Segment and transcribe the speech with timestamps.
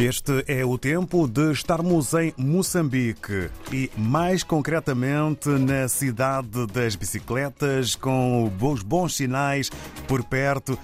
[0.00, 7.96] Este é o tempo de estarmos em Moçambique e, mais concretamente, na cidade das bicicletas,
[7.96, 9.68] com os bons sinais
[10.08, 10.78] por perto,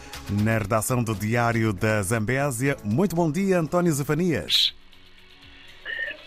[0.44, 2.76] na redação do Diário da Zambésia.
[2.84, 4.76] Muito bom dia, António Zefanias.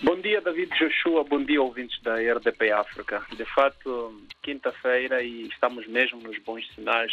[0.01, 1.23] Bom dia, David Joshua.
[1.23, 3.21] Bom dia, ouvintes da RDP África.
[3.37, 7.11] De fato, quinta-feira e estamos mesmo nos bons sinais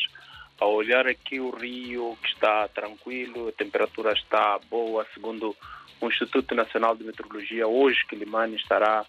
[0.58, 5.54] ao olhar aqui o rio que está tranquilo, a temperatura está boa, segundo
[6.00, 9.04] o Instituto Nacional de Meteorologia, hoje Quilimane estará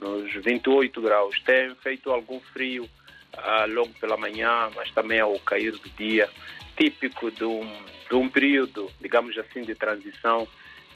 [0.00, 1.40] nos 28 graus.
[1.40, 2.88] Tem feito algum frio
[3.36, 6.28] ah, logo pela manhã, mas também ao cair do dia,
[6.76, 7.66] típico de um,
[8.08, 10.46] de um período, digamos assim, de transição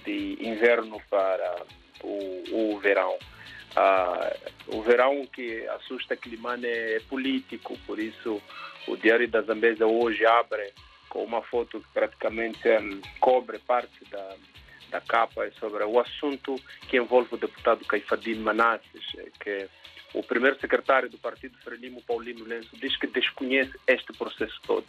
[0.05, 1.63] de inverno para
[2.03, 3.17] o, o verão.
[3.77, 4.37] Ah,
[4.69, 8.43] o verão que assusta Quilimane é político, por isso
[8.89, 10.73] o Diário da Zambésia hoje abre
[11.09, 14.37] com uma foto que praticamente um, cobre parte da,
[14.91, 16.55] da capa sobre o assunto
[16.89, 19.05] que envolve o deputado Caifadine Manasses,
[19.41, 19.69] que
[20.13, 24.85] o primeiro secretário do Partido Frelimo, Paulino Lenço, diz que desconhece este processo todo.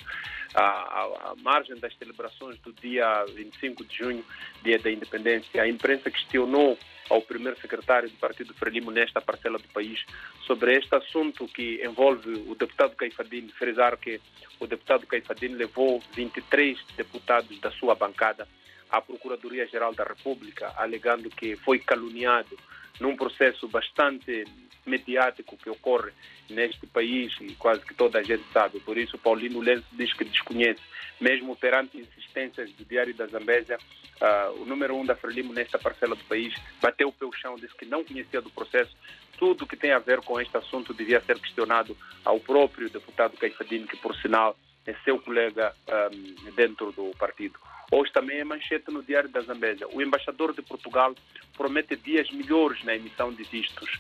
[0.55, 4.25] À, margem das celebrações do dia 25 de junho,
[4.63, 6.77] dia da independência, a imprensa questionou
[7.09, 10.03] ao primeiro secretário do Partido Frelimo nesta parcela do país
[10.47, 14.19] sobre este assunto que envolve o deputado Caifadine, frisar que
[14.59, 18.47] o deputado Caifadine levou 23 deputados da sua bancada
[18.89, 22.57] à Procuradoria-Geral da República, alegando que foi caluniado
[22.99, 24.45] num processo bastante
[24.85, 26.11] mediático que ocorre
[26.49, 28.79] neste país e quase que toda a gente sabe.
[28.79, 30.81] Por isso, Paulino Lenço diz que desconhece,
[31.19, 36.15] mesmo perante insistências do Diário da Zambésia, uh, o número um da Frelimo nesta parcela
[36.15, 38.95] do país bateu o pé o chão, disse que não conhecia do processo.
[39.37, 43.87] Tudo que tem a ver com este assunto devia ser questionado ao próprio deputado Caifadino,
[43.87, 45.73] que, por sinal, é seu colega
[46.11, 47.59] um, dentro do partido.
[47.91, 49.85] Hoje também é manchete no Diário da Zambésia.
[49.93, 51.13] O embaixador de Portugal
[51.57, 53.99] promete dias melhores na emissão de vistos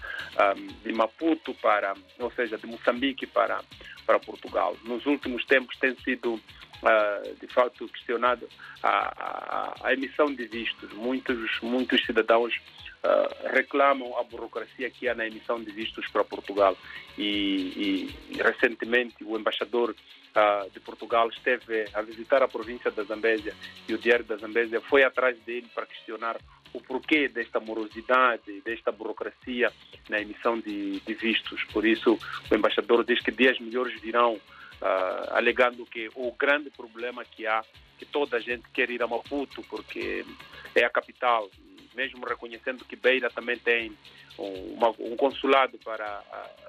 [0.57, 3.61] um, de Maputo para, ou seja, de Moçambique para,
[4.05, 4.77] para Portugal.
[4.85, 6.39] Nos últimos tempos tem sido
[6.81, 8.49] Uh, de fato questionado
[8.81, 10.91] a, a, a, emissão de vistos.
[10.93, 12.55] Muitos, muitos cidadãos
[13.03, 16.77] uh, reclamam a burocracia que há na emissão de vistos para Portugal.
[17.17, 23.53] E, e recentemente o embaixador uh, de Portugal esteve a visitar a província da Zambésia
[23.87, 26.37] e o Diário da Zambésia foi atrás dele para questionar
[26.73, 29.71] o porquê desta morosidade, desta burocracia
[30.09, 31.63] na emissão de, de vistos.
[31.65, 32.17] Por isso,
[32.49, 37.61] o embaixador diz que dias melhores virão, uh, alegando que o grande problema que há,
[37.97, 40.25] que toda a gente quer ir a Maputo, porque
[40.73, 41.49] é a capital,
[41.95, 43.95] mesmo reconhecendo que Beira também tem
[44.37, 46.23] uma, um consulado para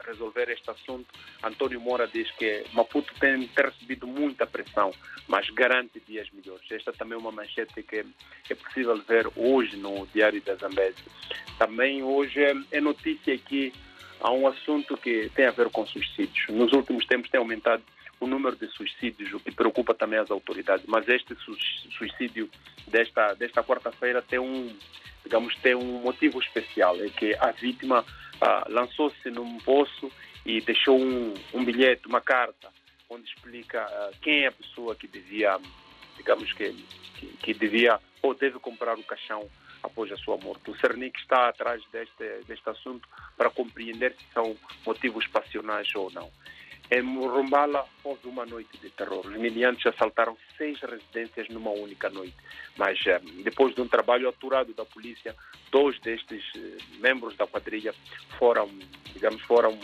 [0.07, 1.07] resolver este assunto.
[1.43, 4.93] Antônio Moura diz que Maputo tem, recebido muita pressão,
[5.29, 6.71] mas garante dias melhores.
[6.71, 8.05] Esta também é uma manchete que
[8.51, 11.05] é possível ver hoje no Diário da Zambésia.
[11.59, 12.41] Também hoje
[12.71, 13.73] é notícia que
[14.21, 16.49] há um assunto que tem a ver com suicídios.
[16.49, 17.83] Nos últimos tempos tem aumentado
[18.23, 20.87] o número de suicídios, o que preocupa também as autoridades.
[20.87, 21.37] Mas este
[21.99, 22.49] suicídio
[22.87, 24.73] desta, desta quarta-feira tem um,
[25.25, 28.05] digamos, tem um motivo especial, é que a vítima
[28.41, 30.11] ah, lançou-se num poço
[30.47, 32.69] e deixou um, um bilhete, uma carta,
[33.11, 35.59] onde explica ah, quem é a pessoa que devia,
[36.17, 36.73] digamos que,
[37.17, 39.51] que, que, devia ou deve comprar o caixão
[39.83, 40.71] após a sua morte.
[40.71, 44.57] O Cernic está atrás deste, deste assunto para compreender se são
[44.87, 46.31] motivos passionais ou não.
[46.91, 49.27] Em Morumbala houve uma noite de terror.
[49.27, 52.37] Os miliantes assaltaram seis residências numa única noite.
[52.77, 55.35] Mas eh, depois de um trabalho aturado da polícia,
[55.71, 57.95] dois destes eh, membros da quadrilha
[58.39, 58.69] foram,
[59.15, 59.79] digamos, foram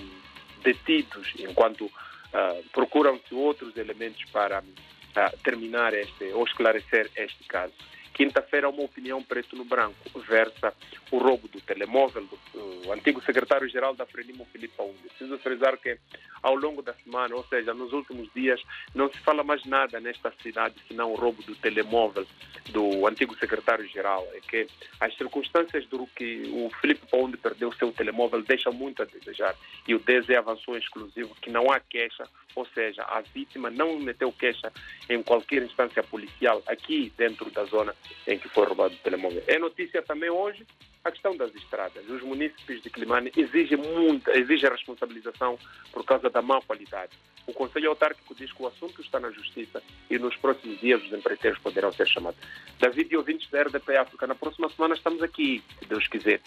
[0.63, 7.75] detidos enquanto uh, procuram-se outros elementos para uh, terminar este ou esclarecer este caso.
[8.13, 10.75] Quinta-feira, uma opinião preto no branco versa
[11.11, 14.99] o roubo do telemóvel do, antigo secretário-geral da Frelimo, Filipe Aunde.
[15.09, 15.99] Preciso frisar que
[16.43, 18.61] ao longo da semana, ou seja, nos últimos dias,
[18.95, 22.27] não se fala mais nada nesta cidade senão o roubo do telemóvel
[22.71, 24.27] do antigo secretário-geral.
[24.35, 24.67] É que
[25.01, 29.55] as circunstâncias do que o Filipe Aunde perdeu seu telemóvel deixam muito a desejar.
[29.87, 34.33] E o DESE avançou exclusivo que não há queixa, ou seja, a vítima não meteu
[34.33, 34.73] queixa
[35.09, 37.95] em qualquer instância policial aqui dentro da zona
[38.27, 39.43] em que foi roubado o telemóvel.
[39.47, 40.67] É notícia também hoje
[41.05, 42.09] a questão das estradas.
[42.09, 45.59] Os municípios de Climane exigem muita, exigem responsabilização
[45.93, 47.13] por causa da má qualidade.
[47.47, 51.13] O Conselho Autárquico diz que o assunto está na Justiça e nos próximos dias os
[51.13, 52.39] empreiteiros poderão ser chamados.
[52.79, 56.41] David e ouvintes da RDP África, na próxima semana estamos aqui, se Deus quiser.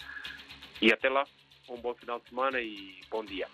[0.80, 1.26] E até lá,
[1.68, 3.48] um bom final de semana e bom dia.